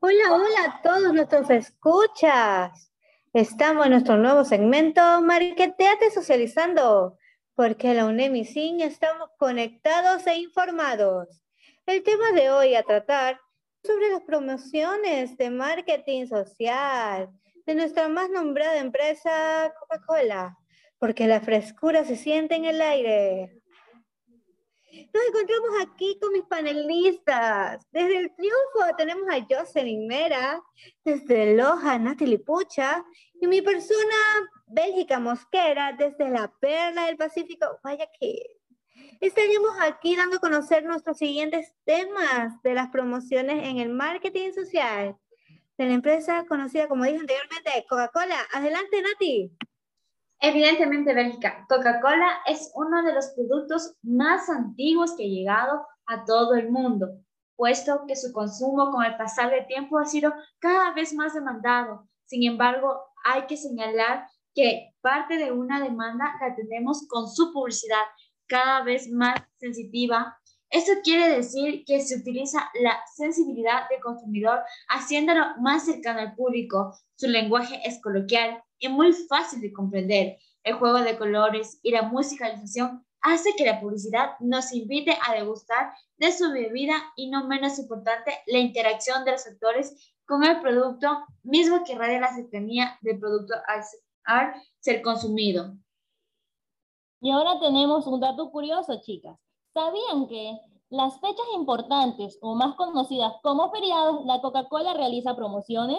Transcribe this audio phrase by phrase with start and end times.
[0.00, 2.92] Hola, hola a todos nuestros escuchas.
[3.32, 7.18] Estamos en nuestro nuevo segmento Marqueteate Socializando,
[7.56, 11.42] porque la UNEM y estamos conectados e informados.
[11.84, 13.40] El tema de hoy a tratar
[13.82, 17.30] sobre las promociones de marketing social
[17.66, 20.56] de nuestra más nombrada empresa Coca-Cola,
[21.00, 23.60] porque la frescura se siente en el aire.
[25.12, 27.86] Nos encontramos aquí con mis panelistas.
[27.90, 30.60] Desde el Triunfo tenemos a Jocelyn Mera,
[31.04, 33.04] desde Loja Natalie Pucha
[33.40, 34.16] y mi persona
[34.66, 38.42] Bélgica Mosquera desde la Perla del Pacífico, Guayaquil.
[39.20, 45.16] Estaríamos aquí dando a conocer nuestros siguientes temas de las promociones en el marketing social
[45.78, 48.36] de la empresa conocida, como dije anteriormente, Coca-Cola.
[48.52, 49.52] Adelante, Nati.
[50.40, 56.54] Evidentemente, Bélgica, Coca-Cola es uno de los productos más antiguos que ha llegado a todo
[56.54, 57.08] el mundo,
[57.56, 62.08] puesto que su consumo con el pasar del tiempo ha sido cada vez más demandado.
[62.26, 68.04] Sin embargo, hay que señalar que parte de una demanda la tenemos con su publicidad
[68.46, 70.38] cada vez más sensitiva.
[70.70, 76.96] Esto quiere decir que se utiliza la sensibilidad del consumidor haciéndolo más cercano al público.
[77.16, 80.38] Su lenguaje es coloquial, y muy fácil de comprender.
[80.62, 85.92] El juego de colores y la musicalización hace que la publicidad nos invite a degustar
[86.16, 91.24] de su bebida y no menos importante, la interacción de los actores con el producto,
[91.42, 93.54] mismo que radia la cercanía del producto
[94.24, 95.74] al ser consumido.
[97.20, 99.38] Y ahora tenemos un dato curioso, chicas.
[99.72, 100.58] ¿Sabían que
[100.90, 105.98] las fechas importantes o más conocidas como feriados, la Coca-Cola realiza promociones?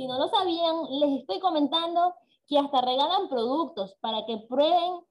[0.00, 2.14] Si no lo sabían, les estoy comentando
[2.48, 5.04] que hasta regalan productos para que prueben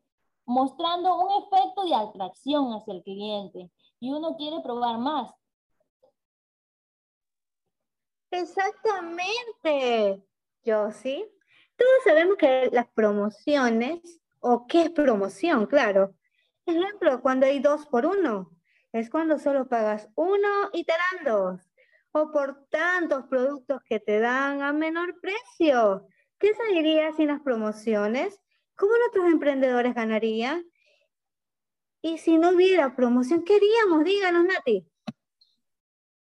[0.47, 3.69] mostrando un efecto de atracción hacia el cliente
[3.99, 5.31] y uno quiere probar más.
[8.31, 10.25] Exactamente,
[10.63, 11.23] yo sí.
[11.77, 16.15] Todos sabemos que las promociones, o qué es promoción, claro.
[16.65, 18.49] Ejemplo, cuando hay dos por uno,
[18.91, 21.68] es cuando solo pagas uno y te dan dos
[22.27, 26.07] por tantos productos que te dan a menor precio.
[26.37, 28.39] ¿Qué saliría sin las promociones?
[28.75, 30.63] ¿Cómo nuestros emprendedores ganarían?
[32.01, 34.03] Y si no hubiera promoción, ¿qué haríamos?
[34.03, 34.87] Díganos, Nati.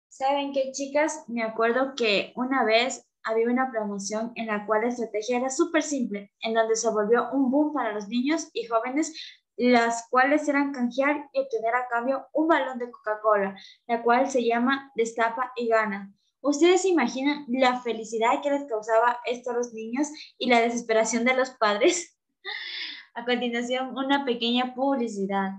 [0.08, 1.24] ¿Saben qué, chicas?
[1.28, 5.82] Me acuerdo que una vez había una promoción en la cual la estrategia era súper
[5.82, 9.12] simple, en donde se volvió un boom para los niños y jóvenes
[9.58, 13.56] las cuales eran canjear y obtener a cambio un balón de Coca-Cola,
[13.88, 16.12] la cual se llama Destapa y Gana.
[16.40, 20.08] ¿Ustedes imaginan la felicidad que les causaba esto a los niños
[20.38, 22.16] y la desesperación de los padres?
[23.14, 25.54] A continuación, una pequeña publicidad.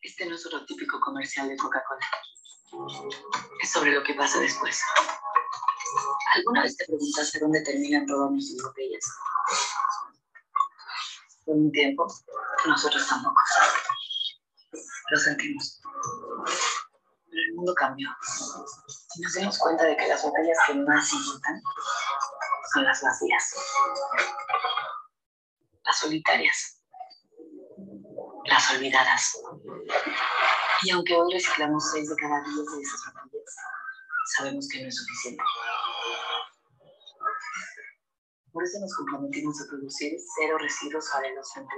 [0.00, 2.06] Este no es otro típico comercial de Coca-Cola.
[3.60, 4.80] Es sobre lo que pasa después.
[6.36, 9.04] ¿Alguna vez te preguntaste dónde terminan todas mis botellas?
[11.44, 12.06] Por un tiempo,
[12.66, 13.40] nosotros tampoco.
[15.10, 15.80] Lo sentimos.
[17.30, 18.08] Pero el mundo cambió.
[19.16, 21.62] Y nos dimos cuenta de que las botellas que más importan
[22.72, 23.54] son las vacías.
[25.84, 26.80] Las solitarias.
[28.44, 29.36] Las olvidadas.
[30.82, 33.54] Y aunque hoy reciclamos seis de cada diez de esas botellas,
[34.36, 35.42] sabemos que no es suficiente.
[38.52, 41.72] Por eso nos comprometimos a producir cero residuos para los 30.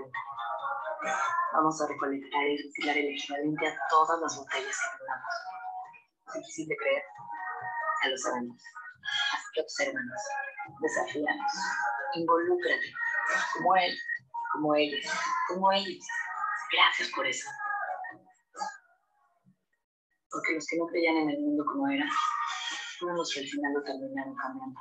[1.52, 5.34] Vamos a recolectar y reciclar el equivalente a todas las botellas que vendamos.
[6.26, 7.02] Es difícil de creer,
[8.02, 8.58] ya lo sabemos.
[9.34, 10.20] Así que obsérvanos,
[10.80, 11.52] desafíanos,
[12.14, 12.92] involúcrate,
[13.54, 13.96] como él,
[14.52, 15.06] como ellos,
[15.48, 16.04] como ellos.
[16.72, 17.48] Gracias por eso.
[20.28, 22.06] Porque los que no creían en el mundo como era,
[22.98, 24.80] que al final lo terminaron cambiando.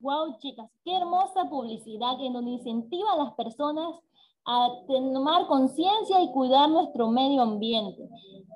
[0.00, 3.98] Wow, chicas, qué hermosa publicidad que nos incentiva a las personas
[4.44, 8.06] a tomar conciencia y cuidar nuestro medio ambiente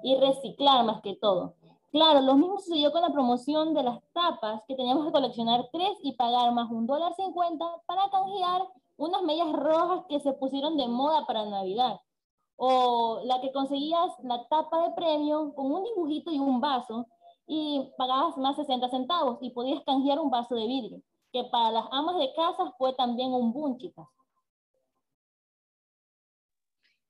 [0.03, 1.55] y reciclar más que todo.
[1.91, 5.93] Claro, lo mismo sucedió con la promoción de las tapas, que teníamos que coleccionar tres
[6.03, 10.87] y pagar más un dólar cincuenta para canjear unas medias rojas que se pusieron de
[10.87, 12.00] moda para Navidad
[12.56, 17.06] o la que conseguías la tapa de premio con un dibujito y un vaso
[17.47, 21.00] y pagabas más 60 centavos y podías canjear un vaso de vidrio,
[21.33, 24.06] que para las amas de casa fue también un boom, chicas.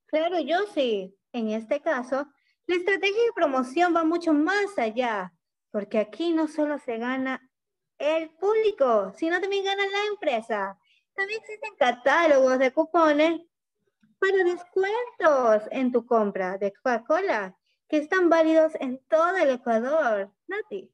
[0.06, 1.14] Claro, yo sí.
[1.32, 2.26] En este caso,
[2.66, 5.32] la estrategia de promoción va mucho más allá,
[5.70, 7.50] porque aquí no solo se gana
[7.98, 10.77] el público, sino también gana la empresa.
[11.18, 13.40] También existen catálogos de cupones
[14.20, 20.32] para descuentos en tu compra de Coca-Cola que están válidos en todo el Ecuador.
[20.46, 20.88] Nati.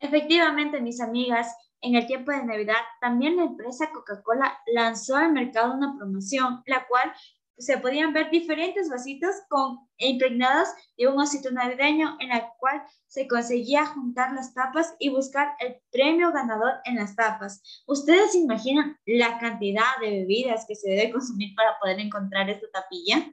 [0.00, 5.74] Efectivamente, mis amigas, en el tiempo de Navidad, también la empresa Coca-Cola lanzó al mercado
[5.74, 7.12] una promoción, la cual
[7.58, 13.26] se podían ver diferentes vasitos con, impregnados de un osito navideño en la cual se
[13.26, 17.62] conseguía juntar las tapas y buscar el premio ganador en las tapas.
[17.86, 23.30] ¿Ustedes imaginan la cantidad de bebidas que se debe consumir para poder encontrar esta tapilla?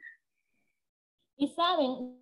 [1.38, 2.20] Y saben,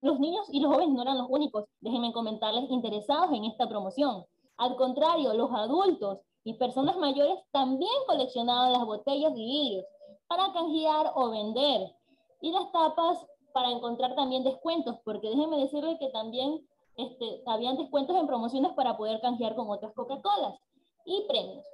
[0.00, 4.24] los niños y los jóvenes no eran los únicos, déjenme comentarles, interesados en esta promoción.
[4.56, 9.84] Al contrario, los adultos y personas mayores también coleccionaban las botellas y vidrios
[10.26, 11.94] para canjear o vender.
[12.40, 16.66] Y las tapas para encontrar también descuentos, porque déjenme decirles que también
[16.96, 20.58] este, habían descuentos en promociones para poder canjear con otras Coca-Colas
[21.04, 21.64] y premios.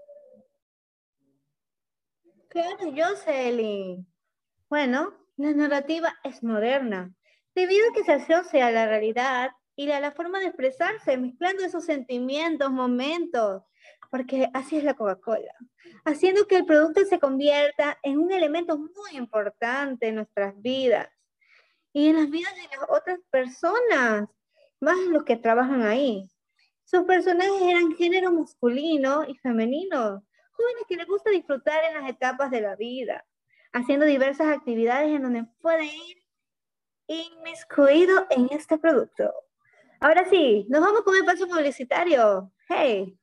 [2.48, 4.06] Claro, Jocelyn.
[4.68, 7.14] Bueno, la narrativa es moderna,
[7.54, 11.64] debido a que se asocia a la realidad y a la forma de expresarse, mezclando
[11.64, 13.62] esos sentimientos, momentos,
[14.10, 15.54] porque así es la Coca-Cola,
[16.04, 21.08] haciendo que el producto se convierta en un elemento muy importante en nuestras vidas
[21.92, 24.28] y en las vidas de las otras personas,
[24.80, 26.28] más los que trabajan ahí.
[26.84, 32.50] Sus personajes eran género masculino y femenino, jóvenes que les gusta disfrutar en las etapas
[32.50, 33.24] de la vida,
[33.72, 36.22] haciendo diversas actividades en donde pueden ir
[37.06, 39.32] inmiscuido en este producto.
[40.02, 42.50] Ahora sí, nos vamos con el paso publicitario.
[42.66, 43.14] Hey.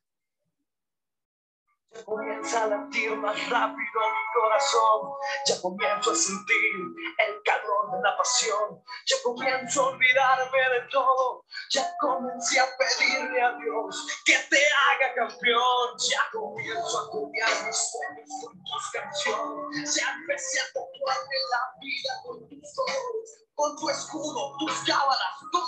[1.89, 5.11] Ya comienza a latir más rápido mi corazón,
[5.47, 6.75] ya comienzo a sentir
[7.17, 13.41] el calor de la pasión, ya comienzo a olvidarme de todo, ya comencé a pedirle
[13.41, 19.95] a Dios que te haga campeón, ya comienzo a cambiar mis sueños con tus canciones,
[19.95, 25.63] ya empecé a tatuarme la vida con tus colores con tu escudo, tus cábalas, con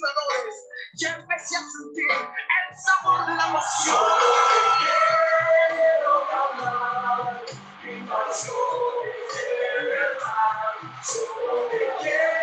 [0.00, 0.56] sufradores.
[0.94, 3.44] Ya empecé a sentir el sabor de la.
[11.72, 12.40] Quiero quiero.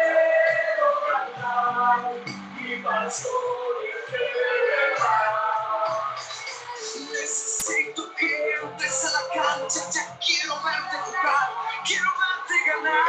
[7.11, 8.29] Necesito que
[8.61, 11.47] entres a la cancha, ya quiero verte jugar,
[11.85, 13.05] quiero verte ganar.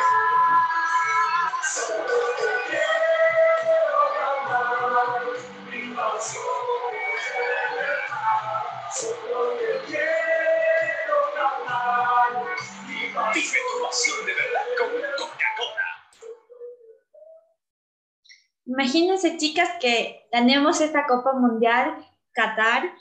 [18.67, 22.93] Imagínense, chicas, que tenemos esta Copa Mundial, Qatar,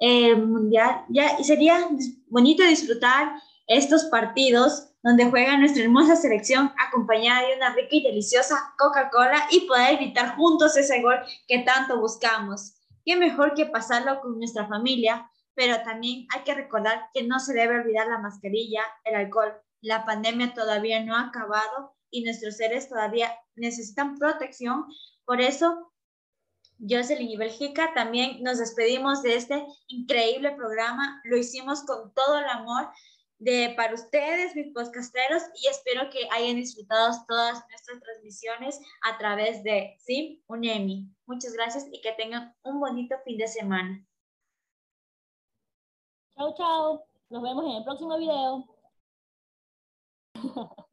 [0.00, 1.88] eh, Mundial, ya, y sería
[2.28, 3.34] bonito disfrutar
[3.66, 9.60] estos partidos donde juega nuestra hermosa selección acompañada de una rica y deliciosa Coca-Cola y
[9.68, 12.76] poder gritar juntos ese gol que tanto buscamos.
[13.04, 17.52] Qué mejor que pasarlo con nuestra familia, pero también hay que recordar que no se
[17.52, 19.52] debe olvidar la mascarilla, el alcohol.
[19.82, 24.86] La pandemia todavía no ha acabado y nuestros seres todavía necesitan protección.
[25.26, 25.92] Por eso,
[26.80, 31.20] Jocelyn y Bélgica también nos despedimos de este increíble programa.
[31.24, 32.88] Lo hicimos con todo el amor
[33.44, 39.62] de, para ustedes, mis podcasteros, y espero que hayan disfrutado todas nuestras transmisiones a través
[39.62, 41.08] de SIM UNEMI.
[41.26, 44.04] Muchas gracias y que tengan un bonito fin de semana.
[46.36, 47.06] Chao, chao.
[47.28, 48.64] Nos vemos en el próximo video.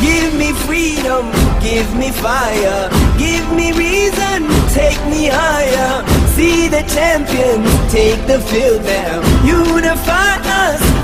[0.00, 6.23] Give me freedom, give me fire, give me reason, take me higher.
[6.36, 9.22] See the champions take the field now.
[9.44, 10.34] Unify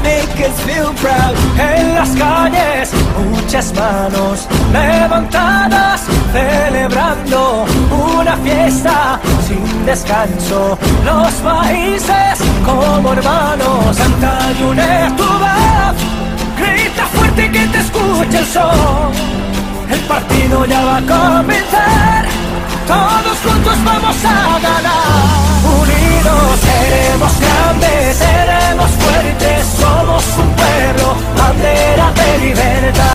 [0.03, 1.35] make us feel proud.
[1.59, 2.91] En las calles,
[3.31, 10.79] muchas manos levantadas, celebrando una fiesta sin descanso.
[11.05, 15.97] Los países como hermanos, canta y une tu voz.
[16.59, 19.13] Grita fuerte que te escuche el sol.
[19.91, 22.25] El partido ya va a comenzar.
[23.85, 25.41] Vamos a ganar.
[25.81, 29.67] Unidos seremos grandes, seremos fuertes.
[29.81, 33.01] Somos un pueblo, bandera de libertad.